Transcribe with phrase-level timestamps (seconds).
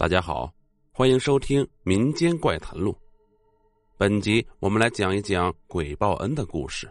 [0.00, 0.50] 大家好，
[0.92, 2.90] 欢迎收听《民间怪谈录》。
[3.98, 6.90] 本集我们来讲一讲鬼报恩的故事。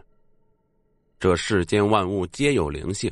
[1.18, 3.10] 这世间万物皆有灵性，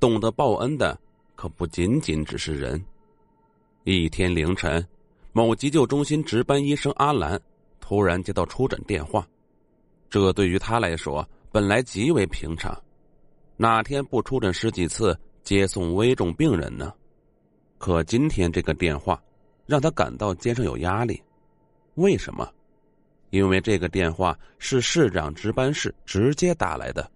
[0.00, 0.98] 懂得报恩的
[1.34, 2.82] 可不仅仅只是人。
[3.82, 4.82] 一天凌晨，
[5.34, 7.38] 某急救中心值班医生阿兰
[7.80, 9.28] 突然接到出诊电话，
[10.08, 12.74] 这对于他来说本来极为平常，
[13.58, 16.94] 哪天不出诊十几次接送危重病人呢？
[17.76, 19.22] 可今天这个电话。
[19.66, 21.22] 让他感到肩上有压力，
[21.94, 22.48] 为什么？
[23.30, 27.10] 因为这个电话是市长值班室直接打来的，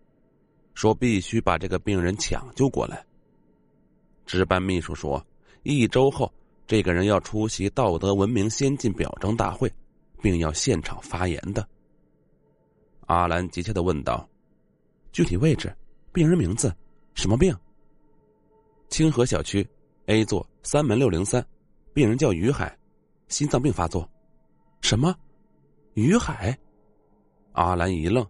[0.74, 3.04] 说必须把这个病人抢救过来。
[4.26, 5.24] 值班秘书说，
[5.62, 6.32] 一周后
[6.66, 9.72] 这个人要出席道德文明先进表彰大会，
[10.20, 11.66] 并要现场发言的。
[13.06, 14.28] 阿兰急切的问道
[15.12, 15.74] ：“具体位置、
[16.12, 16.74] 病人名字、
[17.14, 17.56] 什么病？”
[18.90, 19.66] 清河小区
[20.06, 21.46] A 座三门六零三。
[21.92, 22.76] 病人叫于海，
[23.28, 24.08] 心脏病发作。
[24.80, 25.14] 什么？
[25.94, 26.56] 于海？
[27.52, 28.26] 阿兰一愣。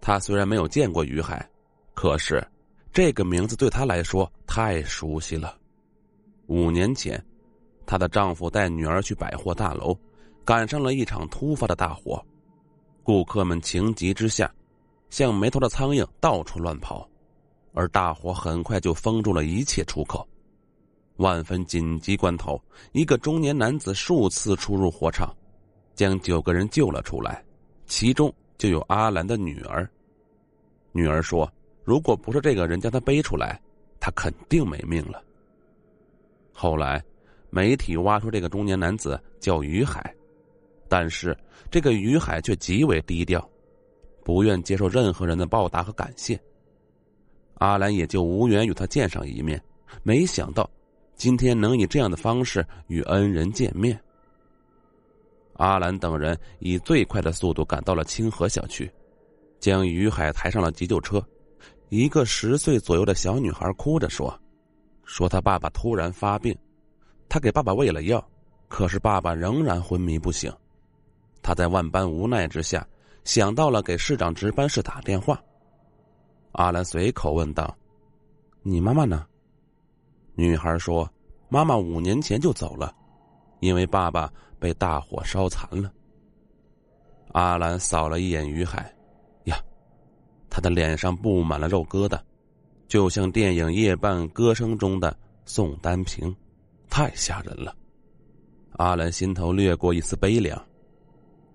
[0.00, 1.48] 他虽然没有见过于海，
[1.94, 2.44] 可是
[2.92, 5.56] 这个名字对他来说太熟悉了。
[6.46, 7.22] 五年前，
[7.86, 9.96] 她的丈夫带女儿去百货大楼，
[10.44, 12.24] 赶上了一场突发的大火，
[13.04, 14.52] 顾客们情急之下，
[15.10, 17.08] 像没头的苍蝇到处乱跑，
[17.72, 20.26] 而大火很快就封住了一切出口。
[21.20, 22.58] 万分紧急关头，
[22.92, 25.30] 一个中年男子数次出入火场，
[25.94, 27.44] 将九个人救了出来，
[27.84, 29.86] 其中就有阿兰的女儿。
[30.92, 31.46] 女儿说
[31.84, 33.60] ：“如果不是这个人将她背出来，
[34.00, 35.22] 她肯定没命了。”
[36.56, 37.04] 后来，
[37.50, 40.14] 媒体挖出这个中年男子叫于海，
[40.88, 41.36] 但是
[41.70, 43.46] 这个于海却极为低调，
[44.24, 46.40] 不愿接受任何人的报答和感谢。
[47.56, 49.62] 阿兰也就无缘与他见上一面，
[50.02, 50.68] 没想到。
[51.20, 54.00] 今天能以这样的方式与恩人见面，
[55.56, 58.90] 阿兰等人以最快的速度赶到了清河小区，
[59.58, 61.22] 将于海抬上了急救车。
[61.90, 64.34] 一个十岁左右的小女孩哭着说
[65.04, 66.56] ：“说她爸爸突然发病，
[67.28, 68.26] 她给爸爸喂了药，
[68.66, 70.50] 可是爸爸仍然昏迷不醒。
[71.42, 72.88] 她在万般无奈之下，
[73.24, 75.38] 想到了给市长值班室打电话。”
[76.52, 77.76] 阿兰随口问道
[78.64, 79.26] ：“你妈妈呢？”
[80.36, 81.06] 女孩说
[81.50, 82.94] ：“妈妈五年前就走了，
[83.58, 85.92] 因为爸爸被大火烧残了。”
[87.32, 88.92] 阿兰扫了一眼于海，
[89.44, 89.62] 呀，
[90.48, 92.18] 他的脸上布满了肉疙瘩，
[92.88, 96.34] 就像电影《夜半歌声》中的宋丹萍，
[96.88, 97.76] 太吓人了。
[98.72, 100.60] 阿兰心头掠过一丝悲凉。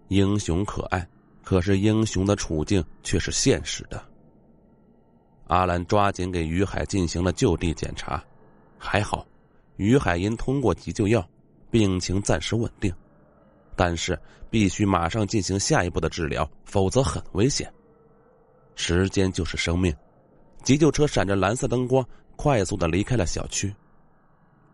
[0.09, 1.07] 英雄可爱，
[1.43, 3.99] 可是英雄的处境却是现实的。
[5.47, 8.23] 阿兰抓紧给于海进行了就地检查。
[8.77, 9.25] 还好，
[9.77, 11.27] 于海因通过急救药，
[11.69, 12.93] 病情暂时稳定，
[13.75, 14.17] 但是
[14.49, 17.71] 必须马上进行下一步的治疗，否则很危险。
[18.75, 19.95] 时间就是生命，
[20.63, 22.05] 急救车闪着蓝色灯光，
[22.35, 23.73] 快速的离开了小区，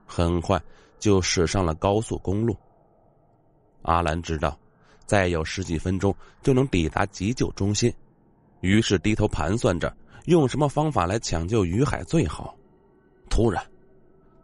[0.06, 0.62] 很快
[1.00, 2.56] 就驶上了高速公路。
[3.84, 4.60] 阿兰知道，
[5.06, 7.92] 再有十几分钟就能抵达急救中心，
[8.60, 9.96] 于是低头盘算着
[10.26, 12.56] 用什么方法来抢救于海最好。
[13.30, 13.71] 突然。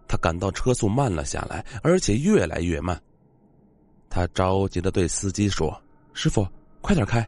[0.08, 3.00] 他感到车速慢了下来，而且越来越慢。
[4.10, 5.78] 他着急的对司机说
[6.14, 6.48] ：“师傅，
[6.82, 7.28] 快点开，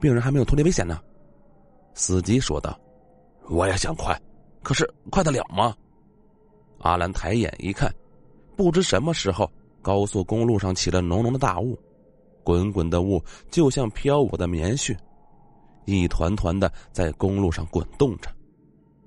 [0.00, 1.00] 病人还没有脱离危险呢。”
[1.94, 2.78] 司机说道
[3.48, 4.20] ：“我也想快，
[4.62, 5.74] 可是快得了吗？”
[6.80, 7.92] 阿兰抬眼一看，
[8.56, 9.50] 不知什么时候，
[9.80, 11.78] 高速公路上起了浓浓的大雾，
[12.42, 14.96] 滚滚的雾就像飘舞的棉絮，
[15.84, 18.28] 一团团的在公路上滚动着。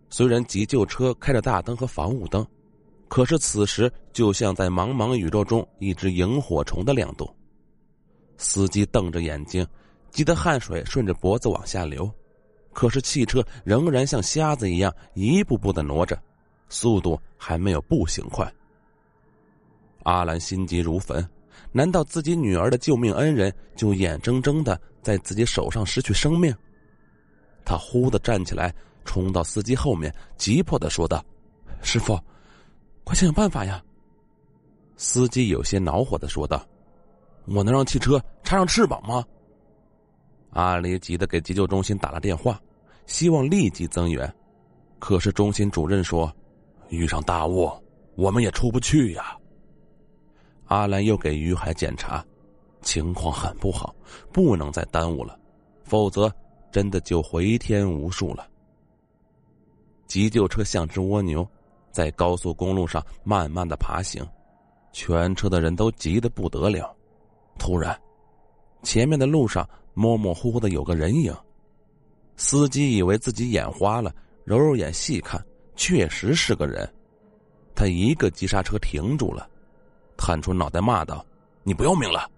[0.10, 2.46] 虽然急救车开着大灯和防雾灯。
[3.12, 7.30] 可是此时，就像在茫茫宇宙中一只萤火虫的亮度。
[8.38, 9.68] 司机瞪着眼睛，
[10.12, 12.10] 急得汗水顺着脖子往下流。
[12.72, 16.18] 可是汽车仍然像瞎子一样一步步的挪着，
[16.70, 18.50] 速度还没有步行快。
[20.04, 21.30] 阿兰心急如焚，
[21.74, 26.56] 难道自己女儿的救命恩人就眼睁睁的在自己手上失去生命？
[27.66, 28.74] 他忽的站起来，
[29.04, 31.22] 冲到司机后面，急迫的说道
[31.84, 32.18] ：“师傅。”
[33.04, 33.84] 快想想办法呀！
[34.96, 36.64] 司机有些恼火的说道
[37.48, 39.26] ：“我能让汽车插上翅膀吗？”
[40.52, 42.62] 阿里急得给急救中心打了电话，
[43.08, 44.32] 希望立即增援。
[45.00, 46.32] 可是中心主任说
[46.90, 47.72] ：“遇上大雾，
[48.16, 49.36] 我们也出不去呀。”
[50.68, 52.24] 阿兰又给于海检查，
[52.82, 53.96] 情况很不好，
[54.32, 55.38] 不能再耽误了，
[55.84, 56.32] 否则
[56.72, 58.48] 真的就回天无术了。
[60.06, 61.46] 急救车像只蜗牛。
[61.92, 64.26] 在高速公路上慢慢的爬行，
[64.92, 66.96] 全车的人都急得不得了。
[67.60, 68.00] 突然，
[68.84, 71.36] 前面的路上模模糊糊的有个人影。
[72.38, 74.14] 司机以为自己眼花了，
[74.46, 75.40] 揉揉眼细看，
[75.76, 76.92] 确实是个人。
[77.76, 79.48] 他一个急刹车停住了，
[80.18, 81.24] 探出脑袋骂道
[81.64, 82.30] ：“你不要命了！”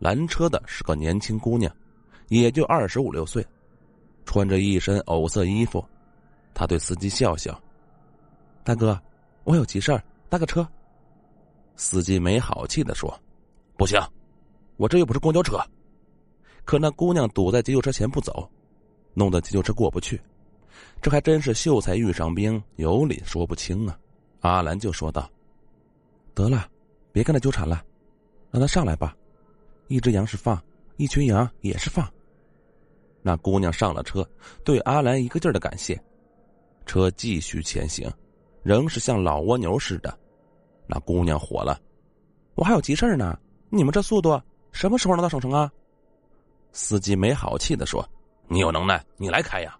[0.00, 1.72] 拦车的是个年轻姑娘，
[2.28, 3.46] 也就二十五六岁，
[4.24, 5.84] 穿着一身藕色衣服。
[6.52, 7.56] 她对司机笑笑
[8.70, 8.96] ：“大哥，
[9.42, 10.64] 我有急事儿，搭个车。”
[11.74, 13.12] 司机没好气的说
[13.76, 14.00] ：“不行，
[14.76, 15.58] 我这又不是公交车。”
[16.64, 18.48] 可那姑娘堵在急救车前不走，
[19.12, 20.22] 弄得急救车过不去。
[21.02, 23.98] 这还真是秀才遇上兵，有理说不清啊！
[24.42, 25.28] 阿兰就说道
[26.32, 26.68] ：“得了，
[27.10, 27.84] 别跟他纠缠了，
[28.52, 29.16] 让他上来吧。”
[29.88, 30.62] 一只羊是放，
[30.96, 32.08] 一群羊也是放。
[33.20, 34.24] 那姑娘上了车，
[34.62, 36.00] 对阿兰一个劲儿的感谢。
[36.86, 38.10] 车继续前行，
[38.62, 40.18] 仍是像老蜗牛似的。
[40.86, 41.80] 那姑娘火了
[42.56, 44.40] ：“我还有急事呢，你们这速度，
[44.72, 45.70] 什么时候能到省城啊？”
[46.72, 48.08] 司机没好气的说
[48.48, 49.76] ：“你有能耐，你来开呀！”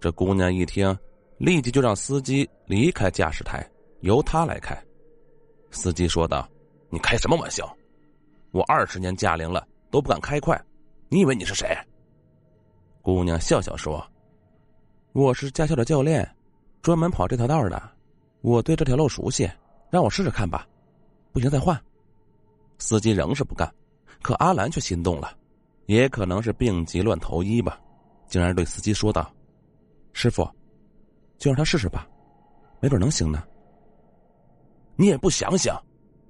[0.00, 0.96] 这姑娘一听，
[1.38, 3.68] 立即就让司机离开驾驶台，
[4.00, 4.76] 由他来开。
[5.70, 6.48] 司机说道
[6.90, 7.76] ：“你开什么玩笑？”
[8.52, 10.60] 我二十年驾龄了，都不敢开快，
[11.08, 11.76] 你以为你是谁？
[13.02, 14.04] 姑娘笑笑说
[15.12, 16.28] ：“我是驾校的教练，
[16.80, 17.90] 专门跑这条道的，
[18.40, 19.50] 我对这条路熟悉，
[19.90, 20.66] 让我试试看吧，
[21.32, 21.78] 不行再换。”
[22.78, 23.72] 司机仍是不干，
[24.22, 25.36] 可阿兰却心动了，
[25.86, 27.80] 也可能是病急乱投医吧，
[28.26, 29.32] 竟然对司机说道
[30.12, 30.48] ：“师傅，
[31.38, 32.06] 就让他试试吧，
[32.80, 33.42] 没准能行呢。”
[34.96, 35.80] 你也不想想，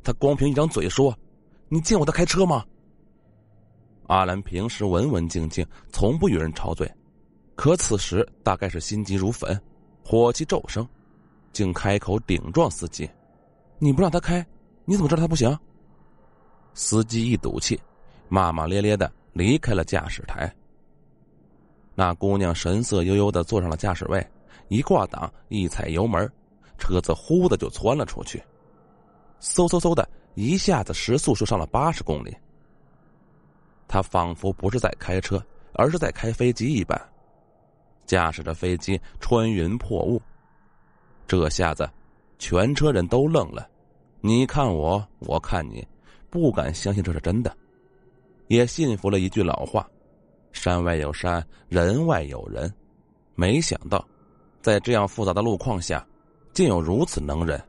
[0.03, 1.17] 他光凭一张嘴说。
[1.71, 2.65] 你见过他开车吗？
[4.07, 6.91] 阿兰平时文文静静，从不与人吵嘴，
[7.55, 9.61] 可此时大概是心急如焚，
[10.03, 10.89] 火气骤升，
[11.53, 13.09] 竟开口顶撞司机
[13.79, 14.45] ：“你不让他开，
[14.85, 15.57] 你怎么知道他不行？”
[16.75, 17.81] 司机一赌气，
[18.29, 20.53] 骂骂咧咧的离开了驾驶台。
[21.95, 24.25] 那姑娘神色悠悠的坐上了驾驶位，
[24.69, 26.31] 一挂挡，一踩油门，
[26.79, 28.43] 车子呼的就窜了出去，
[29.41, 30.09] 嗖嗖嗖的。
[30.35, 32.33] 一下子时速就上了八十公里，
[33.89, 36.97] 他仿佛不是在开车，而是在开飞机一般，
[38.07, 40.23] 驾驶着飞机穿云破雾。
[41.29, 41.89] 这下子，
[42.39, 43.69] 全车人都愣了，
[44.23, 45.87] 你看我，我看你，
[46.31, 47.55] 不敢相信这是真的，
[48.47, 49.87] 也信服了一句老话
[50.53, 52.73] ：“山外有山，人外有人。”
[53.37, 54.03] 没想到，
[54.63, 56.05] 在这样复杂的路况下，
[56.55, 57.63] 竟有如此能人。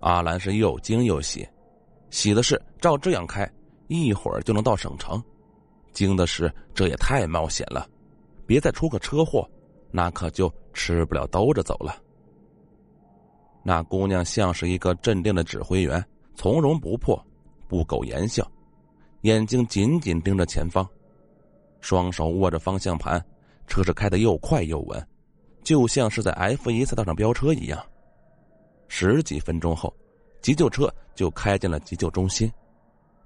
[0.00, 1.48] 阿兰是又惊又喜。
[2.10, 3.50] 喜的是，照这样开，
[3.88, 5.18] 一会儿就能到省城；
[5.92, 7.88] 惊的是，这也太冒险了，
[8.46, 9.48] 别再出个车祸，
[9.90, 11.96] 那可就吃不了兜着走了。
[13.62, 16.04] 那姑娘像是一个镇定的指挥员，
[16.34, 17.22] 从容不迫，
[17.68, 18.50] 不苟言笑，
[19.22, 20.88] 眼睛紧紧盯着前方，
[21.80, 23.22] 双手握着方向盘，
[23.66, 25.08] 车是开得又快又稳，
[25.62, 27.82] 就像是在 F 一赛道上飙车一样。
[28.88, 29.94] 十几分钟后。
[30.42, 32.50] 急救车就开进了急救中心，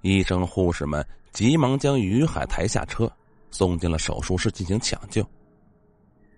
[0.01, 3.09] 医生护士们急忙将于海抬下车，
[3.51, 5.25] 送进了手术室进行抢救。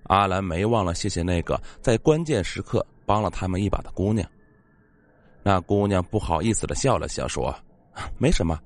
[0.03, 4.29] 阿兰没忘了谢谢那个在关键时刻帮了他们一把的姑娘。
[5.41, 7.55] 那姑娘不好意思的笑了笑，说
[8.19, 8.59] ：“没什么，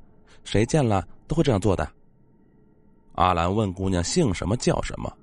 [0.43, 1.87] 谁见了都会这样做的。”
[3.13, 5.15] 阿兰问姑娘姓什么叫什么，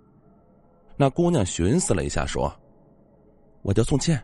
[0.97, 2.55] 那姑娘寻思了一下，说
[3.63, 4.23] ：“我叫宋倩。”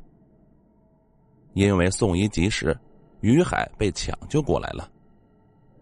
[1.54, 2.78] 因为送医及时，
[3.20, 4.88] 于海被抢救过来了。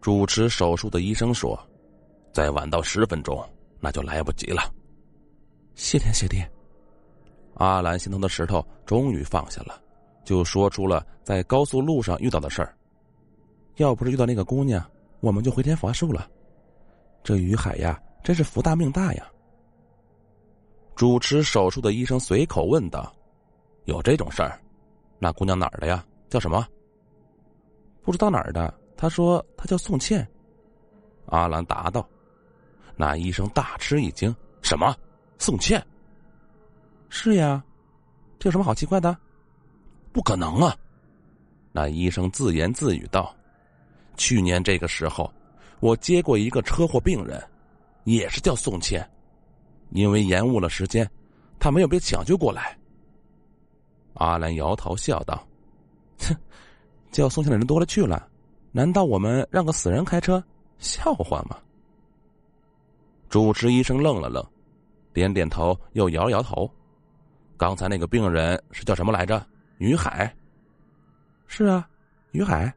[0.01, 1.59] 主持手术的医生说
[2.33, 3.47] ：“再晚到十分钟，
[3.79, 4.73] 那就来不及了。”
[5.77, 6.43] 谢天谢地，
[7.55, 9.81] 阿兰心头的石头终于放下了，
[10.25, 12.75] 就说出了在高速路上遇到的事儿。
[13.77, 14.85] 要不是遇到那个姑娘，
[15.21, 16.29] 我们就回天乏术了。
[17.23, 19.27] 这于海呀，真是福大命大呀！
[20.95, 23.15] 主持手术的医生随口问道
[23.87, 24.61] ：“有这种事儿？”
[25.19, 26.05] 那姑娘哪儿的呀？
[26.29, 26.67] 叫什么？
[28.03, 28.73] 不知道哪儿的。
[28.97, 30.27] 他说他叫宋倩。
[31.27, 32.07] 阿兰答道。
[32.97, 34.95] 那医生大吃一惊：“什么？
[35.39, 35.85] 宋倩？”
[37.15, 37.63] 是呀，
[38.39, 39.15] 这有什么好奇怪的？
[40.15, 40.75] 不可能啊！
[41.71, 43.37] 那医生自言自语道
[44.17, 45.31] ：“去年这个时候，
[45.81, 47.39] 我接过一个车祸病人，
[48.05, 49.07] 也是叫宋倩，
[49.91, 51.09] 因为延误了时间，
[51.61, 52.79] 他没有被抢救过来。”
[54.15, 55.47] 阿兰摇头笑道
[56.21, 56.35] ：“哼，
[57.11, 58.27] 叫宋倩的人多了去了，
[58.73, 60.43] 难道我们让个死人开车？
[60.79, 61.59] 笑话吗？”
[63.29, 64.43] 主持医生愣了愣，
[65.13, 66.69] 点点头，又摇摇头。
[67.63, 69.41] 刚才那个病人是叫什么来着？
[69.79, 70.35] 于海。
[71.47, 71.89] 是啊，
[72.33, 72.75] 于海。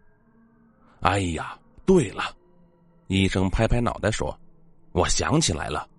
[0.99, 2.23] 哎呀，对了，
[3.07, 4.39] 医生拍拍脑袋说
[4.93, 5.89] ：“我想起来了，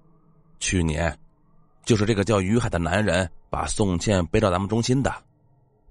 [0.60, 1.18] 去年
[1.84, 5.12] 就是这个叫于海的男人把宋倩背到咱们中心的。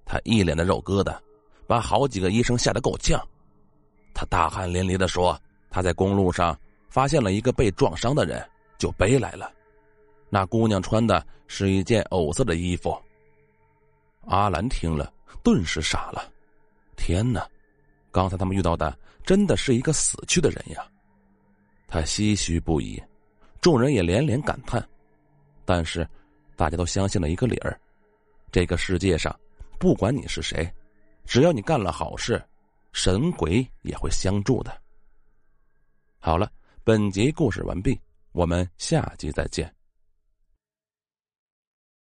[0.05, 1.13] 他一脸的肉疙瘩，
[1.67, 3.21] 把好几个医生吓得够呛。
[4.13, 5.37] 他大汗淋漓的说：
[5.69, 8.41] 他在公路上发现了一个被撞伤的人，
[8.77, 9.51] 就背来了。
[10.29, 12.95] 那姑娘穿的是一件藕色的衣服。”
[14.27, 15.13] 阿兰听了，
[15.43, 16.31] 顿时傻了。
[16.95, 17.47] 天哪！
[18.11, 20.89] 刚才他们遇到的真的是一个死去的人呀！
[21.85, 23.01] 他唏嘘不已，
[23.59, 24.81] 众人也连连感叹。
[25.65, 26.07] 但是，
[26.55, 27.77] 大家都相信了一个理儿：
[28.51, 29.37] 这个世界上，
[29.77, 30.73] 不管你是谁，
[31.25, 32.41] 只要你干了好事，
[32.93, 34.75] 神鬼也会相助的。
[36.19, 36.49] 好了，
[36.85, 37.99] 本集故事完毕，
[38.31, 39.74] 我们下集再见。